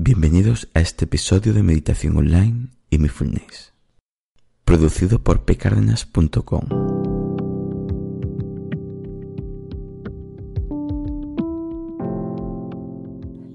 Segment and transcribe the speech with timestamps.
[0.00, 3.72] Bienvenidos a este episodio de Meditación Online y Mindfulness,
[4.64, 6.62] producido por pcardenas.com.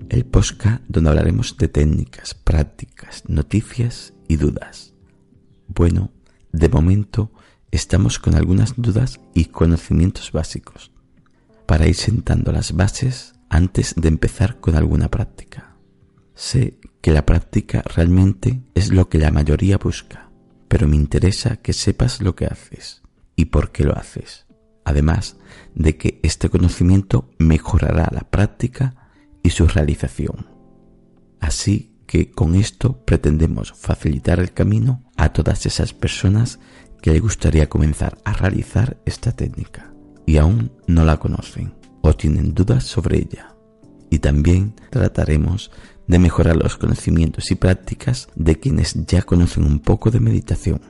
[0.09, 4.93] El posca donde hablaremos de técnicas, prácticas, noticias y dudas.
[5.69, 6.11] Bueno,
[6.51, 7.31] de momento
[7.71, 10.91] estamos con algunas dudas y conocimientos básicos
[11.65, 15.72] para ir sentando las bases antes de empezar con alguna práctica.
[16.35, 20.31] Sé que la práctica realmente es lo que la mayoría busca,
[20.67, 23.03] pero me interesa que sepas lo que haces
[23.35, 24.45] y por qué lo haces,
[24.85, 25.37] además
[25.75, 29.11] de que este conocimiento mejorará la práctica
[29.43, 30.47] y su realización.
[31.39, 36.59] Así que con esto pretendemos facilitar el camino a todas esas personas
[37.01, 39.93] que le gustaría comenzar a realizar esta técnica
[40.25, 43.55] y aún no la conocen o tienen dudas sobre ella.
[44.09, 45.71] Y también trataremos
[46.07, 50.81] de mejorar los conocimientos y prácticas de quienes ya conocen un poco de meditación,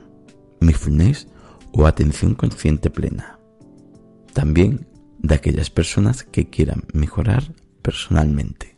[0.60, 1.28] mindfulness
[1.72, 3.38] o atención consciente plena.
[4.32, 8.76] También de aquellas personas que quieran mejorar personalmente.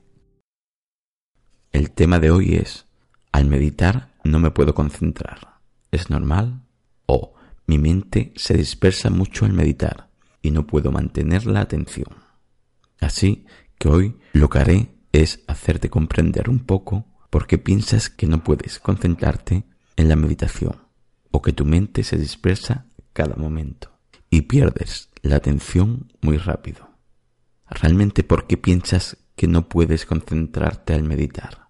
[1.72, 2.86] El tema de hoy es,
[3.33, 5.61] al meditar no me puedo concentrar.
[5.91, 6.66] ¿Es normal?
[7.06, 7.34] o
[7.66, 10.11] mi mente se dispersa mucho al meditar
[10.42, 12.08] y no puedo mantener la atención.
[13.00, 13.46] Así
[13.78, 18.45] que hoy lo que haré es hacerte comprender un poco por qué piensas que no
[18.45, 19.64] puedes concentrarte
[19.97, 20.83] en la meditación
[21.31, 23.91] o que tu mente se dispersa cada momento
[24.31, 26.91] y pierdes la atención muy rápido.
[27.69, 31.69] ¿Realmente por qué piensas que no puedes concentrarte al meditar?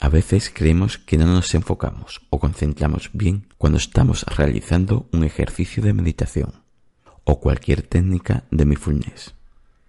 [0.00, 5.82] A veces creemos que no nos enfocamos o concentramos bien cuando estamos realizando un ejercicio
[5.82, 6.62] de meditación
[7.24, 9.34] o cualquier técnica de mindfulness.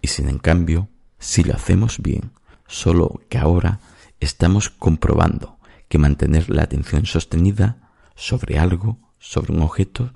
[0.00, 0.88] Y sin en cambio,
[1.18, 2.32] si lo hacemos bien,
[2.68, 3.80] solo que ahora
[4.20, 10.12] estamos comprobando que mantener la atención sostenida sobre algo, sobre un objeto,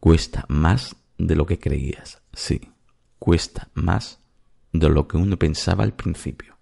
[0.00, 2.22] cuesta más de lo que creías.
[2.32, 2.72] Sí,
[3.18, 4.20] cuesta más
[4.72, 6.56] de lo que uno pensaba al principio.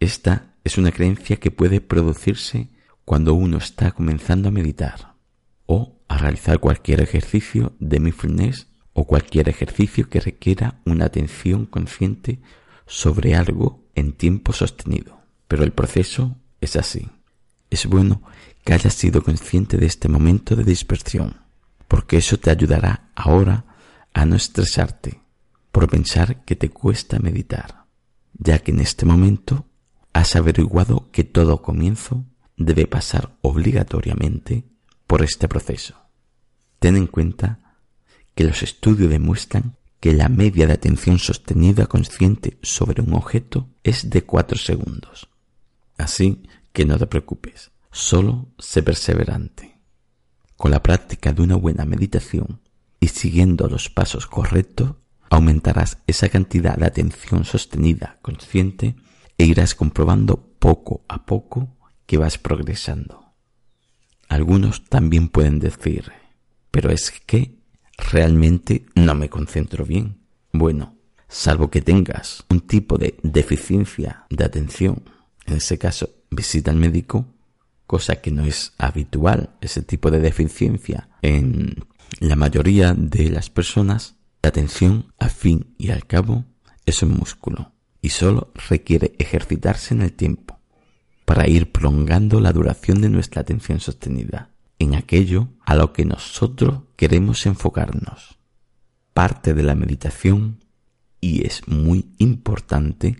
[0.00, 2.68] Esta es una creencia que puede producirse
[3.04, 5.14] cuando uno está comenzando a meditar
[5.66, 12.40] o a realizar cualquier ejercicio de mindfulness o cualquier ejercicio que requiera una atención consciente
[12.92, 15.18] sobre algo en tiempo sostenido.
[15.48, 17.08] Pero el proceso es así.
[17.70, 18.22] Es bueno
[18.64, 21.38] que hayas sido consciente de este momento de dispersión,
[21.88, 23.64] porque eso te ayudará ahora
[24.12, 25.22] a no estresarte
[25.72, 27.86] por pensar que te cuesta meditar,
[28.34, 29.64] ya que en este momento
[30.12, 32.26] has averiguado que todo comienzo
[32.58, 34.64] debe pasar obligatoriamente
[35.06, 35.96] por este proceso.
[36.78, 37.78] Ten en cuenta
[38.34, 44.10] que los estudios demuestran que la media de atención sostenida consciente sobre un objeto es
[44.10, 45.28] de 4 segundos.
[45.96, 46.42] Así
[46.72, 49.78] que no te preocupes, solo sé perseverante.
[50.56, 52.62] Con la práctica de una buena meditación
[52.98, 54.96] y siguiendo los pasos correctos,
[55.30, 58.96] aumentarás esa cantidad de atención sostenida consciente
[59.38, 61.76] e irás comprobando poco a poco
[62.06, 63.24] que vas progresando.
[64.28, 66.10] Algunos también pueden decir,
[66.72, 67.61] pero es que
[67.96, 70.18] realmente no me concentro bien.
[70.52, 70.96] Bueno,
[71.28, 75.02] salvo que tengas un tipo de deficiencia de atención,
[75.46, 77.26] en ese caso visita al médico,
[77.86, 81.84] cosa que no es habitual, ese tipo de deficiencia en
[82.20, 86.44] la mayoría de las personas, la atención, al fin y al cabo,
[86.86, 90.58] es un músculo y solo requiere ejercitarse en el tiempo
[91.24, 94.51] para ir prolongando la duración de nuestra atención sostenida
[94.82, 98.38] en aquello a lo que nosotros queremos enfocarnos.
[99.14, 100.64] Parte de la meditación,
[101.20, 103.16] y es muy importante,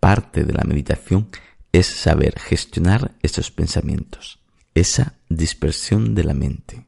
[0.00, 1.28] parte de la meditación
[1.72, 4.40] es saber gestionar esos pensamientos,
[4.74, 6.86] esa dispersión de la mente.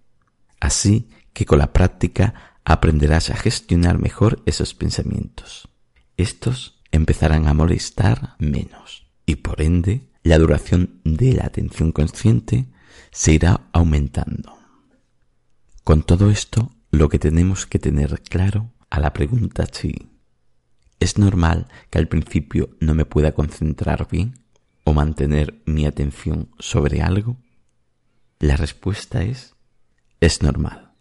[0.61, 5.69] Así que con la práctica aprenderás a gestionar mejor esos pensamientos.
[6.17, 12.67] Estos empezarán a molestar menos y por ende la duración de la atención consciente
[13.11, 14.59] se irá aumentando.
[15.85, 20.11] Con todo esto, lo que tenemos que tener claro a la pregunta si
[21.01, 24.41] ¿es normal que al principio no me pueda concentrar bien
[24.85, 27.37] o mantener mi atención sobre algo?
[28.39, 29.55] La respuesta es
[30.21, 30.93] es normal.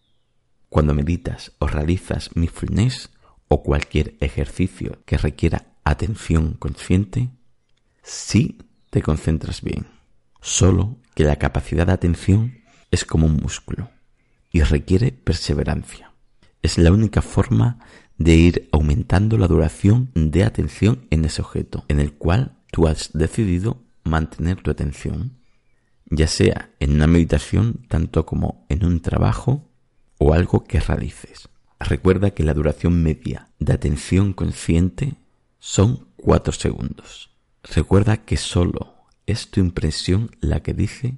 [0.70, 3.10] Cuando meditas o realizas mindfulness
[3.48, 7.30] o cualquier ejercicio que requiera atención consciente
[8.04, 8.58] si
[8.90, 9.88] te concentras bien.
[10.42, 12.60] Solo que la capacidad de atención
[12.92, 13.90] es como un músculo
[14.52, 16.14] y requiere perseverancia.
[16.62, 17.80] Es la única forma
[18.20, 23.14] de ir aumentando la duración de atención en ese objeto en el cual tú has
[23.14, 25.40] decidido mantener tu atención,
[26.06, 29.68] ya sea en una meditación tanto como en un trabajo
[30.20, 31.50] o algo que realices.
[31.80, 35.16] Recuerda que la duración media de atención consciente
[35.58, 37.32] son 4 segundos.
[37.64, 38.97] Recuerda que solo
[39.28, 41.18] es tu impresión la que dice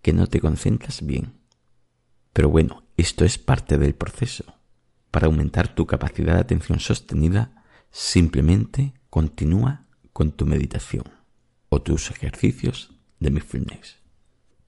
[0.00, 1.34] que no te concentras bien.
[2.32, 4.44] Pero bueno, esto es parte del proceso.
[5.10, 11.04] Para aumentar tu capacidad de atención sostenida, simplemente continúa con tu meditación
[11.68, 13.98] o tus ejercicios de mindfulness.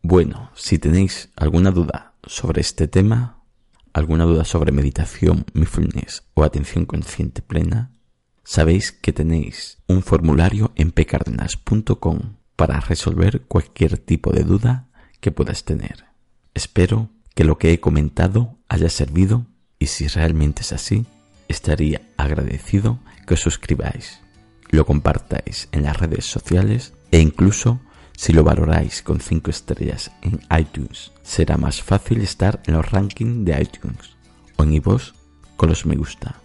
[0.03, 3.45] Bueno, si tenéis alguna duda sobre este tema,
[3.93, 7.93] alguna duda sobre meditación, mindfulness o atención consciente plena,
[8.43, 14.87] sabéis que tenéis un formulario en pcardenas.com para resolver cualquier tipo de duda
[15.21, 16.05] que puedas tener.
[16.53, 19.47] Espero que lo que he comentado haya servido
[19.79, 21.07] y si realmente es así,
[21.49, 24.21] estaría agradecido que os suscribáis,
[24.69, 27.81] lo compartáis en las redes sociales e incluso
[28.15, 33.43] si lo valoráis con 5 estrellas en iTunes, será más fácil estar en los rankings
[33.47, 34.19] de iTunes
[34.59, 35.15] o en iVoox
[35.57, 36.43] con los me gusta.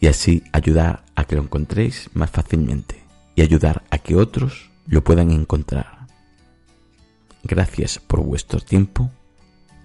[0.00, 3.04] Y así ayudar a que lo encontréis más fácilmente
[3.34, 6.06] y ayudar a que otros lo puedan encontrar.
[7.42, 9.10] Gracias por vuestro tiempo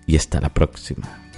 [0.05, 1.28] y hasta la próxima.